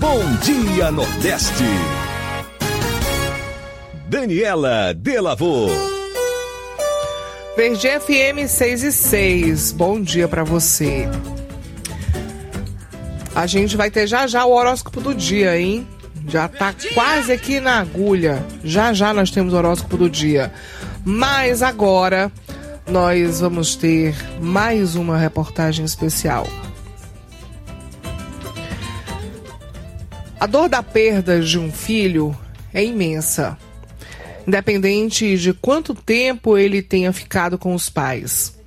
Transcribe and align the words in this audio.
Bom 0.00 0.22
Dia 0.42 0.90
Nordeste. 0.90 1.62
Daniela 4.08 4.94
Delavô. 4.94 5.66
Verde 7.54 7.86
FM 7.86 8.48
6 8.48 8.82
e 8.82 8.92
6. 8.92 9.72
Bom 9.72 10.00
dia 10.00 10.26
para 10.26 10.42
você. 10.42 11.06
A 13.34 13.46
gente 13.46 13.76
vai 13.76 13.90
ter 13.90 14.06
já 14.06 14.26
já 14.26 14.46
o 14.46 14.52
horóscopo 14.52 15.02
do 15.02 15.14
dia, 15.14 15.60
hein? 15.60 15.86
Já 16.26 16.48
tá 16.48 16.74
quase 16.94 17.30
aqui 17.30 17.60
na 17.60 17.78
agulha. 17.80 18.42
Já 18.64 18.94
já 18.94 19.12
nós 19.12 19.30
temos 19.30 19.52
o 19.52 19.56
horóscopo 19.58 19.98
do 19.98 20.08
dia. 20.08 20.50
Mas 21.04 21.62
agora 21.62 22.32
nós 22.88 23.40
vamos 23.40 23.76
ter 23.76 24.14
mais 24.40 24.94
uma 24.94 25.18
reportagem 25.18 25.84
especial. 25.84 26.46
A 30.40 30.46
dor 30.46 30.70
da 30.70 30.82
perda 30.82 31.38
de 31.42 31.58
um 31.58 31.70
filho 31.70 32.34
é 32.72 32.82
imensa, 32.82 33.58
independente 34.46 35.36
de 35.36 35.52
quanto 35.52 35.94
tempo 35.94 36.56
ele 36.56 36.80
tenha 36.80 37.12
ficado 37.12 37.58
com 37.58 37.74
os 37.74 37.90
pais. 37.90 38.58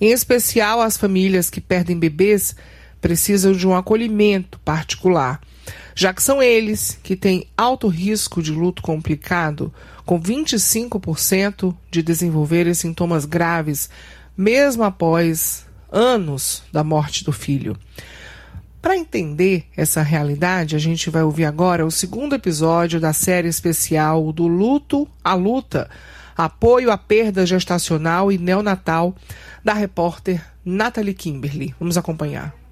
Em 0.00 0.10
especial, 0.10 0.80
as 0.80 0.96
famílias 0.96 1.48
que 1.48 1.60
perdem 1.60 1.96
bebês 1.96 2.56
precisam 3.00 3.52
de 3.52 3.64
um 3.64 3.76
acolhimento 3.76 4.58
particular, 4.64 5.40
já 5.94 6.12
que 6.12 6.20
são 6.20 6.42
eles 6.42 6.98
que 7.00 7.14
têm 7.14 7.46
alto 7.56 7.86
risco 7.86 8.42
de 8.42 8.50
luto 8.50 8.82
complicado, 8.82 9.72
com 10.04 10.20
25% 10.20 11.76
de 11.92 12.02
desenvolverem 12.02 12.74
sintomas 12.74 13.24
graves, 13.24 13.88
mesmo 14.36 14.82
após 14.82 15.64
anos 15.92 16.64
da 16.72 16.82
morte 16.82 17.22
do 17.22 17.30
filho. 17.30 17.76
Para 18.80 18.96
entender 18.96 19.66
essa 19.76 20.02
realidade, 20.02 20.76
a 20.76 20.78
gente 20.78 21.10
vai 21.10 21.22
ouvir 21.22 21.44
agora 21.44 21.84
o 21.84 21.90
segundo 21.90 22.34
episódio 22.34 23.00
da 23.00 23.12
série 23.12 23.48
especial 23.48 24.32
do 24.32 24.46
Luto 24.46 25.08
à 25.22 25.34
Luta, 25.34 25.90
apoio 26.36 26.92
à 26.92 26.96
perda 26.96 27.44
gestacional 27.44 28.30
e 28.30 28.38
neonatal, 28.38 29.14
da 29.64 29.72
repórter 29.72 30.44
Natalie 30.64 31.12
Kimberly. 31.12 31.74
Vamos 31.80 31.98
acompanhar. 31.98 32.67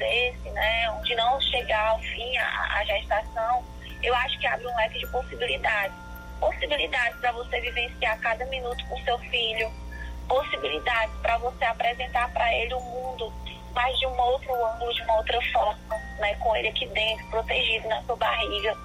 Desse, 0.00 0.50
né, 0.50 0.90
onde 0.90 1.14
não 1.14 1.40
chegar 1.40 1.90
ao 1.90 1.98
fim 2.00 2.36
a, 2.38 2.78
a 2.78 2.84
gestação, 2.84 3.64
eu 4.02 4.14
acho 4.16 4.38
que 4.40 4.46
abre 4.46 4.66
um 4.66 4.76
leque 4.76 4.98
de 4.98 5.06
possibilidades. 5.08 5.94
Possibilidades 6.40 7.20
para 7.20 7.32
você 7.32 7.60
vivenciar 7.60 8.18
cada 8.18 8.44
minuto 8.46 8.84
com 8.88 8.98
seu 9.04 9.18
filho, 9.18 9.70
possibilidades 10.26 11.14
para 11.20 11.38
você 11.38 11.64
apresentar 11.64 12.32
para 12.32 12.52
ele 12.54 12.74
o 12.74 12.80
mundo 12.80 13.32
mas 13.74 13.98
de 13.98 14.06
um 14.06 14.20
outro 14.20 14.52
ângulo, 14.52 14.92
de 14.92 15.02
uma 15.02 15.16
outra 15.16 15.40
forma, 15.52 15.96
né, 16.18 16.34
com 16.36 16.54
ele 16.56 16.68
aqui 16.68 16.86
dentro, 16.88 17.26
protegido 17.28 17.88
na 17.88 18.02
sua 18.02 18.16
barriga. 18.16 18.76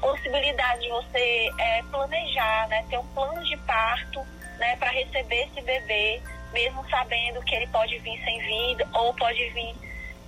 Possibilidade 0.00 0.80
de 0.80 0.88
você 0.88 1.50
é, 1.58 1.82
planejar, 1.90 2.68
né, 2.68 2.84
ter 2.88 2.98
um 2.98 3.06
plano 3.08 3.44
de 3.44 3.56
parto 3.58 4.20
né, 4.58 4.76
para 4.76 4.90
receber 4.90 5.46
esse 5.46 5.60
bebê, 5.60 6.22
mesmo 6.52 6.84
sabendo 6.88 7.42
que 7.42 7.54
ele 7.54 7.66
pode 7.66 7.98
vir 7.98 8.18
sem 8.24 8.40
vida 8.40 8.88
ou 8.94 9.12
pode 9.14 9.48
vir 9.50 9.74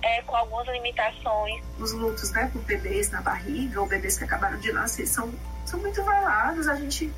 é, 0.03 0.21
com 0.23 0.35
algumas 0.35 0.67
limitações. 0.67 1.63
Os 1.79 1.93
lutos, 1.93 2.31
né, 2.31 2.49
por 2.51 2.61
bebês 2.63 3.09
na 3.09 3.21
barriga 3.21 3.81
ou 3.81 3.87
bebês 3.87 4.17
que 4.17 4.23
acabaram 4.23 4.57
de 4.59 4.71
nascer 4.71 5.07
são, 5.07 5.33
são 5.65 5.79
muito 5.79 6.03
velados. 6.03 6.67
A 6.67 6.75
gente 6.75 7.11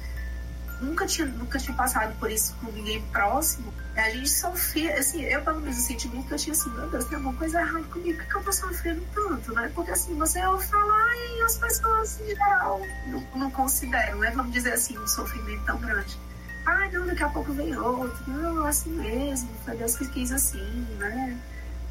nunca 0.82 1.06
tinha, 1.06 1.28
nunca 1.28 1.58
tinha 1.58 1.76
passado 1.76 2.16
por 2.20 2.30
isso 2.30 2.56
com 2.62 2.72
ninguém 2.72 3.02
próximo. 3.12 3.74
A 3.96 4.10
gente 4.10 4.30
sofria, 4.30 5.00
assim, 5.00 5.24
eu 5.24 5.42
pelo 5.42 5.62
menos 5.62 5.78
o 5.78 5.82
sentimento 5.82 6.28
que 6.28 6.34
eu 6.34 6.38
tinha 6.38 6.54
assim, 6.54 6.70
meu 6.72 6.90
Deus, 6.90 7.06
tem 7.06 7.16
alguma 7.16 7.34
coisa 7.34 7.62
errada 7.62 7.84
comigo, 7.86 8.18
por 8.18 8.28
que 8.28 8.36
eu 8.36 8.44
tô 8.44 8.52
sofrendo 8.52 9.02
tanto, 9.14 9.54
né? 9.54 9.72
Porque 9.74 9.92
assim, 9.92 10.16
você 10.16 10.46
ouve 10.46 10.68
falar 10.68 11.16
e 11.16 11.44
as 11.44 11.58
pessoas 11.58 12.22
em 12.22 12.28
geral 12.28 12.82
não, 13.08 13.28
não 13.36 13.52
consideram, 13.52 14.20
né? 14.20 14.32
Vamos 14.36 14.52
dizer 14.52 14.74
assim, 14.74 14.98
um 14.98 15.08
sofrimento 15.08 15.66
tão 15.66 15.78
grande. 15.80 16.18
Ai, 16.66 16.92
não, 16.92 17.06
daqui 17.06 17.24
a 17.24 17.30
pouco 17.30 17.54
vem 17.54 17.78
outro. 17.78 18.20
Não, 18.28 18.66
assim 18.66 18.90
mesmo, 18.90 19.50
foi 19.64 19.78
Deus 19.78 19.96
que 19.96 20.08
quis 20.10 20.32
assim, 20.32 20.88
né? 21.00 21.40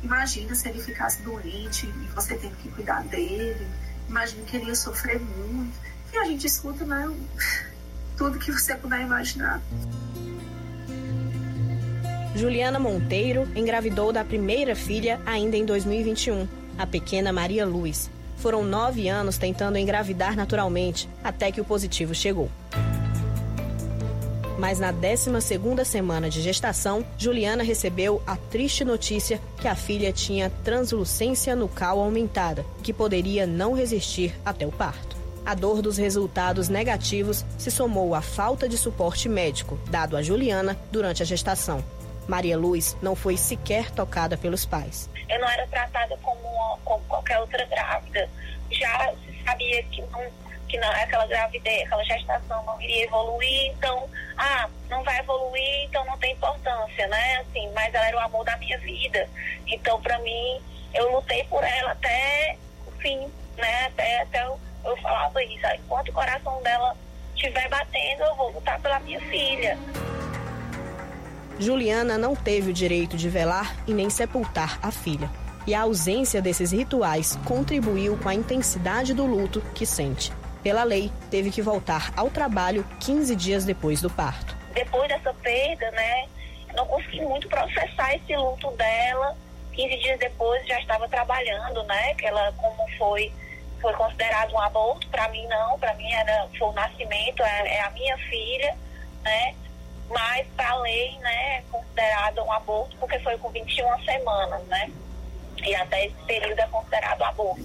Imagina 0.05 0.55
se 0.55 0.69
ele 0.69 0.83
ficasse 0.83 1.23
doente 1.23 1.87
e 1.87 2.07
você 2.15 2.37
tendo 2.37 2.55
que 2.57 2.69
cuidar 2.69 3.03
dele. 3.05 3.67
Imagina 4.07 4.45
que 4.45 4.57
ele 4.57 4.67
ia 4.67 4.75
sofrer 4.75 5.19
muito. 5.19 5.75
E 6.13 6.19
a 6.19 6.25
gente 6.25 6.47
escuta, 6.47 6.85
né? 6.85 7.11
Tudo 8.17 8.39
que 8.39 8.53
você 8.53 8.77
puder 8.77 9.01
imaginar. 9.01 9.63
Juliana 12.37 12.79
Monteiro 12.79 13.49
engravidou 13.57 14.13
da 14.13 14.25
primeira 14.25 14.77
filha 14.77 15.21
ainda 15.25 15.57
em 15.57 15.65
2021, 15.65 16.47
a 16.77 16.87
pequena 16.87 17.33
Maria 17.33 17.65
Luz. 17.65 18.11
Foram 18.37 18.63
nove 18.63 19.09
anos 19.09 19.39
tentando 19.39 19.79
engravidar 19.79 20.37
naturalmente, 20.37 21.09
até 21.23 21.51
que 21.51 21.61
o 21.61 21.65
positivo 21.65 22.15
chegou 22.15 22.51
mas 24.59 24.79
na 24.79 24.93
12ª 24.93 25.85
semana 25.85 26.31
de 26.31 26.41
gestação, 26.41 27.05
Juliana 27.19 27.63
recebeu 27.63 28.23
a 28.27 28.37
triste 28.37 28.85
notícia 28.85 29.41
que 29.61 29.69
a 29.69 29.75
filha 29.75 30.13
tinha 30.13 30.51
translucência 30.63 31.57
nucal 31.57 32.01
aumentada, 32.01 32.65
que 32.83 32.93
poderia 32.93 33.47
não 33.47 33.75
resistir 33.75 34.35
até 34.45 34.67
o 34.67 34.73
parto. 34.73 35.17
A 35.45 35.55
dor 35.55 35.83
dos 35.83 35.99
resultados 35.99 36.69
negativos 36.69 37.45
se 37.59 37.71
somou 37.71 38.15
à 38.15 38.23
falta 38.23 38.67
de 38.69 38.79
suporte 38.79 39.29
médico 39.29 39.79
dado 39.91 40.17
a 40.17 40.23
Juliana 40.23 40.79
durante 40.91 41.23
a 41.23 41.27
gestação. 41.27 41.85
Maria 42.27 42.57
Luz 42.57 42.97
não 43.03 43.15
foi 43.15 43.37
sequer 43.37 43.91
tocada 43.91 44.37
pelos 44.39 44.65
pais. 44.65 45.11
Eu 45.29 45.39
não 45.41 45.49
era 45.49 45.67
tratada 45.67 46.17
como, 46.23 46.79
como 46.85 47.05
qualquer 47.05 47.39
outra 47.41 47.65
grávida. 47.67 48.29
Já 48.71 49.13
se 49.13 49.45
sabia 49.45 49.83
que 49.85 50.01
não 50.11 50.23
que 50.75 50.79
não, 50.79 50.91
aquela 50.91 51.25
gravidez, 51.27 51.85
aquela 51.85 52.03
gestação 52.03 52.65
não 52.65 52.83
iria 52.83 53.05
evoluir, 53.05 53.71
então, 53.71 54.09
ah, 54.37 54.69
não 54.91 55.05
vai 55.05 55.21
evoluir, 55.21 55.85
então 55.85 56.05
não 56.05 56.19
tem 56.19 56.33
importância, 56.33 57.07
né? 57.07 57.37
Assim, 57.37 57.71
mas 57.73 57.95
ela 57.95 58.09
era 58.09 58.17
o 58.17 58.21
amor 58.21 58.45
da 58.45 58.57
minha 58.57 58.77
vida. 58.79 59.29
Então, 59.69 60.03
para 60.03 60.19
mim, 60.19 60.61
eu 60.93 61.13
lutei 61.13 61.45
por 61.45 61.63
ela 61.63 61.93
até 61.93 62.57
o 62.89 62.91
fim, 63.01 63.21
né? 63.57 63.87
Até, 63.87 64.23
até 64.23 64.43
eu, 64.43 64.59
eu 64.85 64.97
falava 64.97 65.45
isso, 65.45 65.65
enquanto 65.77 66.09
o 66.09 66.13
coração 66.13 66.61
dela 66.65 66.97
estiver 67.37 67.69
batendo, 67.69 68.25
eu 68.25 68.35
vou 68.35 68.51
lutar 68.51 68.81
pela 68.81 68.99
minha 68.99 69.21
filha. 69.21 69.79
Juliana 71.57 72.19
não 72.19 72.35
teve 72.35 72.73
o 72.73 72.75
direito 72.75 73.17
de 73.17 73.31
velar 73.31 73.77
e 73.87 73.95
nem 73.95 74.11
sepultar 74.11 74.81
a 74.83 74.91
filha. 74.91 75.31
E 75.69 75.73
a 75.73 75.83
ausência 75.83 76.43
desses 76.43 76.73
rituais 76.73 77.39
contribuiu 77.45 78.19
com 78.19 78.29
a 78.29 78.35
intensidade 78.35 79.15
do 79.15 79.25
luto 79.25 79.63
que 79.73 79.87
sente 79.87 80.33
pela 80.65 80.83
lei, 80.83 81.13
teve 81.31 81.51
que 81.51 81.61
voltar 81.61 82.11
ao 82.17 82.31
trabalho 82.31 82.89
15 82.99 83.37
dias 83.37 83.67
depois 83.67 84.01
do 84.01 84.09
parto. 84.09 84.57
Depois 84.73 85.07
dessa 85.09 85.33
perda, 85.35 85.91
né, 85.91 86.27
não 86.75 86.87
consegui 86.87 87.21
muito 87.21 87.47
processar 87.49 88.15
esse 88.15 88.35
luto 88.35 88.71
dela. 88.71 89.37
15 89.75 89.97
dias 89.99 90.19
depois 90.19 90.67
já 90.67 90.81
estava 90.81 91.07
trabalhando, 91.07 91.83
né, 91.85 92.15
que 92.15 92.27
ela 92.27 92.51
como 92.57 92.89
foi 92.97 93.31
foi 93.81 93.93
considerado 93.93 94.55
um 94.55 94.59
aborto, 94.59 95.07
para 95.09 95.29
mim 95.29 95.47
não, 95.47 95.79
para 95.79 95.93
mim 95.95 96.11
era 96.11 96.49
foi 96.59 96.69
o 96.69 96.73
nascimento, 96.73 97.43
é, 97.43 97.77
é 97.77 97.83
a 97.83 97.91
minha 97.91 98.17
filha, 98.17 98.75
né? 99.23 99.55
Mas 100.09 100.47
para 100.57 100.71
a 100.71 100.79
lei, 100.81 101.19
né, 101.19 101.59
é 101.59 101.63
considerado 101.71 102.43
um 102.43 102.51
aborto 102.51 102.97
porque 102.97 103.19
foi 103.19 103.37
com 103.37 103.51
21 103.51 104.03
semanas, 104.05 104.63
né? 104.69 104.91
E 105.63 105.75
até 105.75 106.07
esse 106.07 106.17
período 106.27 106.59
é 106.59 106.67
considerado 106.69 107.23
aborto. 107.23 107.63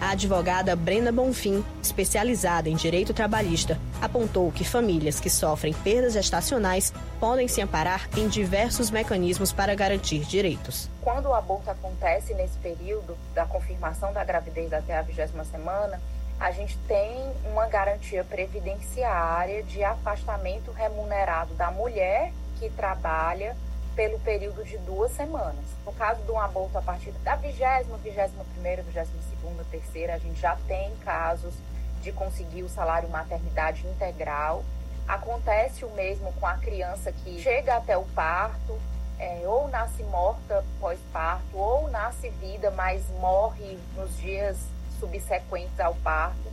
A 0.00 0.10
advogada 0.10 0.76
Brenda 0.76 1.10
Bonfim, 1.10 1.64
especializada 1.82 2.68
em 2.68 2.76
direito 2.76 3.12
trabalhista, 3.12 3.76
apontou 4.00 4.52
que 4.52 4.64
famílias 4.64 5.18
que 5.18 5.28
sofrem 5.28 5.74
perdas 5.74 6.12
gestacionais 6.12 6.92
podem 7.18 7.48
se 7.48 7.60
amparar 7.60 8.08
em 8.16 8.28
diversos 8.28 8.90
mecanismos 8.90 9.52
para 9.52 9.74
garantir 9.74 10.20
direitos. 10.20 10.88
Quando 11.02 11.26
o 11.26 11.34
aborto 11.34 11.68
acontece 11.68 12.32
nesse 12.34 12.56
período 12.58 13.16
da 13.34 13.44
confirmação 13.44 14.12
da 14.12 14.22
gravidez 14.22 14.72
até 14.72 14.96
a 14.96 15.02
vigésima 15.02 15.44
semana, 15.44 16.00
a 16.38 16.52
gente 16.52 16.78
tem 16.86 17.32
uma 17.50 17.66
garantia 17.66 18.22
previdenciária 18.22 19.64
de 19.64 19.82
afastamento 19.82 20.70
remunerado 20.70 21.54
da 21.54 21.72
mulher 21.72 22.32
que 22.60 22.70
trabalha 22.70 23.56
pelo 23.98 24.16
período 24.20 24.62
de 24.62 24.78
duas 24.78 25.10
semanas. 25.10 25.64
No 25.84 25.92
caso 25.92 26.22
de 26.22 26.30
um 26.30 26.38
aborto 26.38 26.78
a 26.78 26.82
partir 26.82 27.10
da 27.24 27.34
vigésima, 27.34 27.96
vigésima 27.96 28.44
primeira, 28.52 28.80
vigésima 28.80 29.20
segunda, 29.28 29.64
terceira, 29.72 30.14
a 30.14 30.18
gente 30.18 30.40
já 30.40 30.56
tem 30.68 30.94
casos 31.04 31.52
de 32.00 32.12
conseguir 32.12 32.62
o 32.62 32.68
salário 32.68 33.08
maternidade 33.08 33.84
integral. 33.88 34.64
Acontece 35.08 35.84
o 35.84 35.90
mesmo 35.90 36.32
com 36.34 36.46
a 36.46 36.54
criança 36.58 37.10
que 37.10 37.42
chega 37.42 37.74
até 37.74 37.98
o 37.98 38.04
parto, 38.14 38.78
é, 39.18 39.42
ou 39.44 39.66
nasce 39.66 40.04
morta 40.04 40.64
pós-parto, 40.78 41.58
ou 41.58 41.90
nasce 41.90 42.28
vida, 42.28 42.70
mas 42.70 43.02
morre 43.18 43.80
nos 43.96 44.16
dias 44.18 44.58
subsequentes 45.00 45.80
ao 45.80 45.96
parto. 45.96 46.52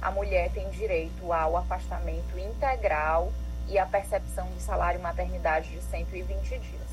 A 0.00 0.10
mulher 0.10 0.50
tem 0.50 0.70
direito 0.70 1.30
ao 1.30 1.58
afastamento 1.58 2.38
integral 2.38 3.30
e 3.68 3.78
à 3.78 3.84
percepção 3.84 4.46
de 4.56 4.62
salário 4.62 4.98
maternidade 4.98 5.68
de 5.68 5.82
120 5.82 6.58
dias. 6.58 6.85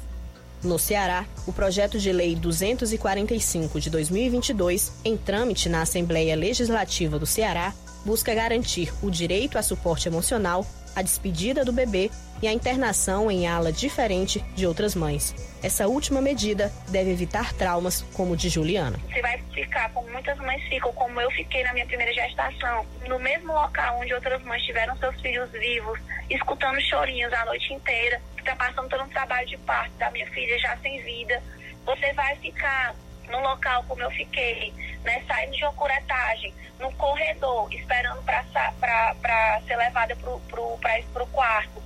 No 0.63 0.80
Ceará, 0.80 1.25
o 1.45 1.51
projeto 1.51 2.00
de 2.00 2.10
lei 2.13 2.36
245 2.36 3.81
de 3.81 3.89
2022, 3.89 5.01
em 5.04 5.18
trâmite 5.18 5.68
na 5.68 5.81
Assembleia 5.81 6.38
Legislativa 6.38 7.19
do 7.19 7.25
Ceará, 7.25 7.74
busca 8.06 8.33
garantir 8.33 8.94
o 9.01 9.12
direito 9.12 9.57
a 9.57 9.62
suporte 9.62 10.07
emocional, 10.07 10.65
a 10.95 11.01
despedida 11.01 11.65
do 11.65 11.74
bebê 11.74 12.10
e 12.42 12.48
a 12.48 12.54
internação 12.54 13.30
em 13.30 13.45
ala 13.45 13.74
diferente 13.74 14.39
de 14.56 14.65
outras 14.65 14.95
mães. 14.95 15.36
Essa 15.62 15.88
última 15.88 16.21
medida 16.21 16.71
deve 16.89 17.12
evitar 17.12 17.54
traumas 17.54 18.01
como 18.13 18.33
o 18.33 18.38
de 18.38 18.48
Juliana. 18.48 18.98
Você 19.12 19.21
vai 19.21 19.38
ficar 19.54 19.89
como 19.92 20.10
muitas 20.12 20.38
mães 20.38 20.63
ficam, 20.69 20.94
como 20.94 21.19
eu 21.19 21.30
fiquei 21.31 21.63
na 21.63 21.74
minha 21.74 21.86
primeira 21.86 22.13
gestação, 22.13 22.86
no 23.07 23.19
mesmo 23.19 23.51
local 23.54 24.00
onde 24.00 24.13
outras 24.13 24.42
mães 24.44 24.63
tiveram 24.63 24.95
seus 24.98 25.19
filhos 25.19 25.50
vivos, 25.51 26.00
escutando 26.30 26.80
chorinhos 26.81 27.33
a 27.33 27.45
noite 27.45 27.74
inteira, 27.74 28.21
está 28.43 28.55
passando 28.55 28.89
por 28.89 29.01
um 29.01 29.07
trabalho 29.09 29.47
de 29.47 29.57
parto 29.59 29.93
da 29.97 30.11
minha 30.11 30.27
filha 30.27 30.59
já 30.59 30.77
sem 30.77 31.01
vida. 31.01 31.41
Você 31.85 32.13
vai 32.13 32.35
ficar 32.37 32.93
no 33.29 33.39
local 33.39 33.83
como 33.87 34.01
eu 34.01 34.11
fiquei, 34.11 34.73
né, 35.03 35.23
saindo 35.27 35.55
de 35.55 35.63
uma 35.63 35.73
curetagem, 35.73 36.53
no 36.79 36.91
corredor, 36.93 37.73
esperando 37.73 38.21
para 38.23 39.61
ser 39.65 39.75
levada 39.77 40.15
para 40.15 40.61
o 40.61 41.27
quarto, 41.31 41.81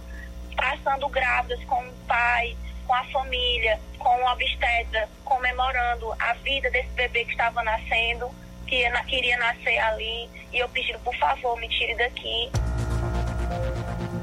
passando 0.55 1.07
grávidas 1.09 1.63
com 1.65 1.79
o 1.79 1.93
pai, 2.07 2.57
com 2.85 2.93
a 2.93 3.03
família, 3.05 3.79
com 3.99 4.09
o 4.09 4.31
obstetra, 4.31 5.07
comemorando 5.23 6.11
a 6.19 6.33
vida 6.33 6.69
desse 6.71 6.89
bebê 6.89 7.25
que 7.25 7.31
estava 7.31 7.61
nascendo, 7.63 8.29
que 8.65 8.89
queria 9.07 9.37
nascer 9.37 9.77
ali, 9.79 10.29
e 10.51 10.57
eu 10.59 10.67
pedindo, 10.69 10.99
por 10.99 11.15
favor, 11.17 11.57
me 11.59 11.69
tire 11.69 11.95
daqui. 11.95 12.51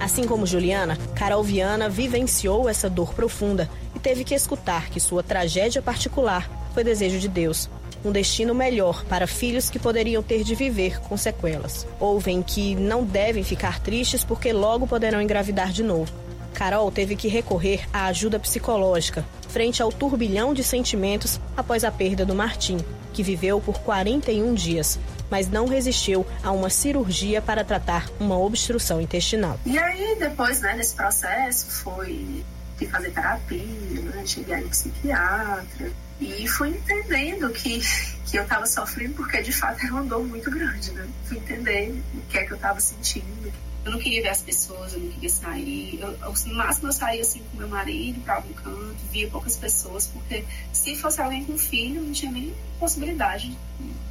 Assim 0.05 0.27
como 0.27 0.47
Juliana, 0.47 0.99
Carol 1.15 1.43
Viana 1.43 1.89
vivenciou 1.89 2.69
essa 2.69 2.91
dor 2.91 3.15
profunda 3.15 3.71
e 3.97 3.99
teve 3.99 4.23
que 4.23 4.35
escutar 4.35 4.91
que 4.91 5.01
sua 5.01 5.23
tragédia 5.23 5.81
particular 5.81 6.47
foi 6.75 6.85
desejo 6.85 7.19
de 7.19 7.27
Deus. 7.27 7.71
Um 8.05 8.12
destino 8.12 8.55
melhor 8.55 9.03
para 9.06 9.27
filhos 9.27 9.71
que 9.71 9.79
poderiam 9.79 10.23
ter 10.23 10.45
de 10.45 10.55
viver 10.55 11.01
com 11.01 11.17
sequelas. 11.17 11.87
Ouvem 11.99 12.43
que 12.43 12.75
não 12.75 13.03
devem 13.03 13.43
ficar 13.43 13.81
tristes 13.81 14.23
porque 14.23 14.53
logo 14.53 14.87
poderão 14.87 15.23
engravidar 15.23 15.73
de 15.73 15.83
novo. 15.83 16.12
Carol 16.53 16.93
teve 16.93 17.17
que 17.17 17.27
recorrer 17.27 17.89
à 17.91 18.05
ajuda 18.05 18.39
psicológica 18.39 19.25
frente 19.55 19.81
ao 19.81 19.91
turbilhão 19.91 20.53
de 20.53 20.65
sentimentos 20.65 21.41
após 21.56 21.85
a 21.85 21.91
perda 21.91 22.27
do 22.27 22.35
Martim, 22.35 22.77
que 23.12 23.23
viveu 23.23 23.61
por 23.61 23.79
41 23.79 24.53
dias, 24.53 24.99
mas 25.34 25.50
não 25.50 25.66
resistiu 25.66 26.25
a 26.44 26.52
uma 26.52 26.70
cirurgia 26.70 27.42
para 27.42 27.64
tratar 27.64 28.08
uma 28.20 28.38
obstrução 28.38 29.00
intestinal. 29.00 29.58
E 29.66 29.76
aí, 29.76 30.16
depois 30.16 30.60
né, 30.60 30.76
desse 30.76 30.94
processo, 30.94 31.66
foi 31.82 32.44
fazer 32.88 33.10
terapia, 33.10 34.00
né, 34.14 34.22
cheguei 34.25 34.58
em 34.58 34.69
psiquiatra, 34.69 35.90
e 36.20 36.46
fui 36.46 36.69
entendendo 36.69 37.50
que, 37.50 37.81
que 38.26 38.38
eu 38.38 38.43
estava 38.43 38.66
sofrendo 38.66 39.14
porque 39.14 39.43
de 39.43 39.52
fato 39.52 39.84
era 39.84 39.93
uma 39.93 40.05
dor 40.05 40.25
muito 40.25 40.50
grande, 40.50 40.93
né? 40.93 41.08
Fui 41.25 41.38
entender 41.38 42.02
o 42.14 42.20
que 42.28 42.38
é 42.38 42.44
que 42.44 42.52
eu 42.52 42.56
estava 42.56 42.81
sentindo. 42.81 43.52
Eu 43.84 43.93
não 43.93 43.99
queria 43.99 44.22
ver 44.22 44.28
as 44.28 44.40
pessoas, 44.40 44.94
eu 44.94 45.00
não 45.00 45.11
queria 45.11 45.28
sair. 45.28 46.00
Eu, 46.00 46.16
no 46.46 46.55
máximo 46.55 46.88
eu 46.88 46.93
saía 46.93 47.20
assim 47.20 47.43
com 47.50 47.58
meu 47.58 47.69
marido 47.69 48.20
para 48.22 48.37
algum 48.37 48.52
canto, 48.55 48.96
via 49.11 49.28
poucas 49.28 49.56
pessoas, 49.56 50.06
porque 50.06 50.44
se 50.72 50.96
fosse 50.96 51.20
alguém 51.20 51.44
com 51.44 51.58
filho, 51.58 52.02
não 52.02 52.12
tinha 52.12 52.32
nem 52.32 52.55
possibilidade 52.78 53.56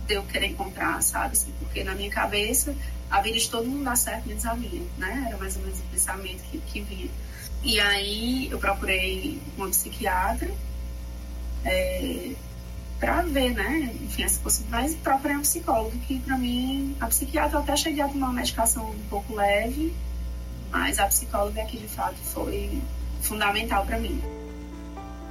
de 0.05 0.13
eu 0.13 0.23
querer 0.23 0.47
encontrar, 0.47 1.01
sabe? 1.01 1.33
Assim, 1.33 1.51
porque 1.59 1.83
na 1.83 1.95
minha 1.95 2.09
cabeça 2.11 2.75
a 3.09 3.21
vida 3.21 3.37
de 3.37 3.49
todo 3.49 3.67
mundo 3.67 3.83
dá 3.83 3.95
certo, 3.95 4.27
menos 4.27 4.45
a 4.45 4.53
minha, 4.55 4.83
né? 4.97 5.25
Era 5.27 5.37
mais 5.37 5.55
ou 5.55 5.61
menos 5.63 5.79
o 5.79 5.83
pensamento 5.83 6.41
que, 6.51 6.59
que 6.59 6.81
vinha. 6.81 7.09
E 7.63 7.79
aí 7.79 8.51
eu 8.51 8.59
procurei 8.59 9.41
uma 9.57 9.69
psiquiatra 9.69 10.51
é, 11.65 12.31
para 12.99 13.21
ver, 13.23 13.53
né, 13.53 13.91
enfim, 14.01 14.23
as 14.23 14.37
possibilidades, 14.37 14.95
procurei 14.95 15.35
um 15.35 15.41
psicólogo, 15.41 15.91
que 16.07 16.19
para 16.19 16.37
mim, 16.37 16.95
a 16.99 17.07
psiquiatra 17.07 17.59
até 17.59 17.75
cheguei 17.75 18.01
a 18.01 18.07
tomar 18.07 18.27
uma 18.27 18.35
medicação 18.35 18.89
um 18.89 19.09
pouco 19.09 19.35
leve, 19.35 19.93
mas 20.71 20.99
a 20.99 21.07
psicóloga 21.07 21.61
aqui 21.61 21.77
de 21.77 21.87
fato 21.87 22.15
foi 22.15 22.81
fundamental 23.21 23.85
para 23.85 23.99
mim. 23.99 24.21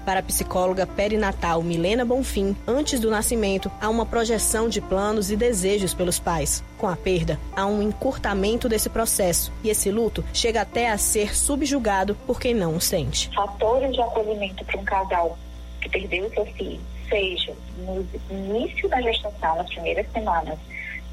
Para 0.04 0.18
a 0.18 0.22
psicóloga 0.22 0.84
perinatal 0.84 1.62
Milena 1.62 2.04
Bonfim, 2.04 2.56
antes 2.66 2.98
do 2.98 3.08
nascimento, 3.08 3.70
há 3.80 3.88
uma 3.88 4.04
projeção 4.04 4.68
de 4.68 4.80
planos 4.80 5.30
e 5.30 5.36
desejos 5.36 5.94
pelos 5.94 6.18
pais. 6.18 6.62
Com 6.76 6.88
a 6.88 6.96
perda, 6.96 7.38
há 7.54 7.66
um 7.66 7.80
encurtamento 7.80 8.68
desse 8.68 8.90
processo 8.90 9.52
e 9.62 9.70
esse 9.70 9.92
luto 9.92 10.24
chega 10.34 10.62
até 10.62 10.90
a 10.90 10.98
ser 10.98 11.36
subjugado 11.36 12.16
por 12.26 12.40
quem 12.40 12.52
não 12.52 12.74
o 12.74 12.80
sente. 12.80 13.30
Fatores 13.32 13.94
de 13.94 14.00
acolhimento 14.00 14.64
para 14.64 14.80
um 14.80 14.84
casal 14.84 15.38
que 15.82 15.88
perdeu 15.88 16.26
o 16.26 16.30
seu 16.32 16.46
filho, 16.46 16.80
seja 17.08 17.54
no 17.78 18.06
início 18.30 18.88
da 18.88 19.00
gestação, 19.02 19.56
nas 19.56 19.68
primeiras 19.68 20.10
semanas, 20.12 20.58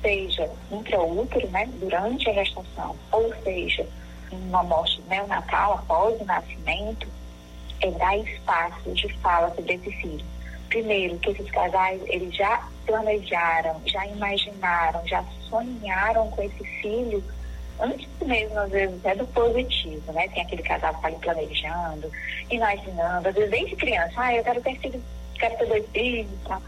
seja 0.01 0.49
intraútero, 0.71 1.47
né, 1.49 1.67
durante 1.79 2.29
a 2.29 2.33
gestação, 2.33 2.95
ou 3.11 3.33
seja, 3.43 3.85
uma 4.31 4.63
morte 4.63 5.01
neonatal 5.09 5.73
após 5.73 6.21
o 6.21 6.25
nascimento, 6.25 7.07
é 7.81 7.91
dar 7.91 8.17
espaço 8.17 8.91
de 8.91 9.11
fala 9.15 9.53
sobre 9.55 9.73
esse 9.73 9.91
filho. 9.91 10.25
Primeiro, 10.69 11.17
que 11.17 11.31
esses 11.31 11.49
casais, 11.49 11.99
eles 12.05 12.35
já 12.35 12.67
planejaram, 12.85 13.81
já 13.85 14.05
imaginaram, 14.05 15.05
já 15.07 15.23
sonharam 15.49 16.29
com 16.29 16.43
esse 16.43 16.63
filho 16.81 17.23
antes 17.79 18.07
mesmo, 18.25 18.59
às 18.59 18.71
vezes, 18.71 18.95
até 18.99 19.15
do 19.15 19.25
positivo, 19.27 20.11
né? 20.11 20.27
Tem 20.29 20.43
aquele 20.43 20.63
casal 20.63 20.93
que 20.95 21.07
está 21.07 21.33
planejando, 21.33 22.11
imaginando, 22.49 23.29
às 23.29 23.35
vezes 23.35 23.49
desde 23.49 23.75
criança, 23.75 24.13
ah, 24.17 24.35
eu 24.35 24.43
quero 24.43 24.61
ter 24.61 24.77
filho, 24.79 25.03
quero 25.35 25.57
ter 25.57 25.65
dois 25.67 25.85
filhos 25.91 26.27
e 26.31 26.47
tal. 26.47 26.61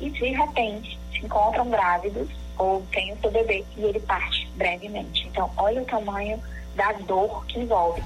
E 0.00 0.10
de 0.10 0.28
repente 0.30 0.98
se 1.12 1.24
encontram 1.24 1.68
grávidos 1.70 2.28
ou 2.56 2.84
tem 2.92 3.12
o 3.12 3.20
seu 3.20 3.30
bebê 3.30 3.64
e 3.76 3.84
ele 3.84 4.00
parte 4.00 4.48
brevemente. 4.56 5.26
Então, 5.28 5.50
olha 5.56 5.82
o 5.82 5.84
tamanho 5.84 6.40
da 6.74 6.92
dor 6.92 7.44
que 7.46 7.60
envolve. 7.60 8.02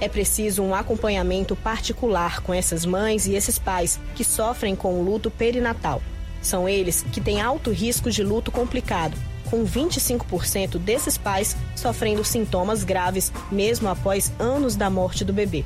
É 0.00 0.08
preciso 0.08 0.62
um 0.62 0.74
acompanhamento 0.74 1.54
particular 1.54 2.40
com 2.40 2.54
essas 2.54 2.86
mães 2.86 3.26
e 3.26 3.34
esses 3.34 3.58
pais 3.58 4.00
que 4.14 4.24
sofrem 4.24 4.74
com 4.74 4.94
o 4.94 5.02
luto 5.02 5.30
perinatal. 5.30 6.00
São 6.40 6.66
eles 6.66 7.02
que 7.02 7.20
têm 7.20 7.40
alto 7.40 7.70
risco 7.70 8.10
de 8.10 8.22
luto 8.22 8.50
complicado 8.50 9.29
com 9.50 9.64
25% 9.64 10.78
desses 10.78 11.18
pais 11.18 11.56
sofrendo 11.74 12.24
sintomas 12.24 12.84
graves 12.84 13.32
mesmo 13.50 13.88
após 13.88 14.32
anos 14.38 14.76
da 14.76 14.88
morte 14.88 15.24
do 15.24 15.32
bebê. 15.32 15.64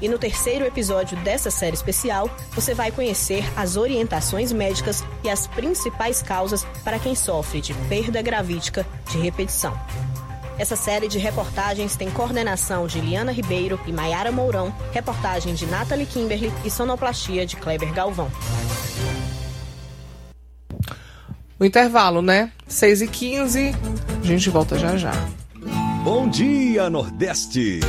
E 0.00 0.08
no 0.08 0.18
terceiro 0.18 0.64
episódio 0.64 1.16
dessa 1.18 1.50
série 1.50 1.74
especial, 1.74 2.30
você 2.52 2.74
vai 2.74 2.90
conhecer 2.90 3.44
as 3.56 3.76
orientações 3.76 4.52
médicas 4.52 5.02
e 5.24 5.30
as 5.30 5.46
principais 5.46 6.22
causas 6.22 6.64
para 6.84 6.98
quem 6.98 7.14
sofre 7.14 7.60
de 7.60 7.72
perda 7.88 8.20
gravídica 8.20 8.86
de 9.10 9.18
repetição. 9.18 9.78
Essa 10.58 10.76
série 10.76 11.08
de 11.08 11.18
reportagens 11.18 11.96
tem 11.96 12.10
coordenação 12.10 12.86
de 12.86 12.98
Liana 12.98 13.32
Ribeiro 13.32 13.78
e 13.86 13.92
Maiara 13.92 14.32
Mourão, 14.32 14.74
reportagem 14.90 15.54
de 15.54 15.66
Nathalie 15.66 16.06
Kimberly 16.06 16.52
e 16.64 16.70
sonoplastia 16.70 17.44
de 17.44 17.56
Kleber 17.56 17.92
Galvão. 17.92 18.30
O 21.58 21.64
intervalo, 21.64 22.20
né? 22.20 22.50
6 22.68 23.02
e 23.02 23.08
15 23.08 23.74
A 24.22 24.26
gente 24.26 24.50
volta 24.50 24.78
já 24.78 24.96
já. 24.96 25.12
Bom 26.04 26.28
dia, 26.28 26.90
Nordeste! 26.90 27.80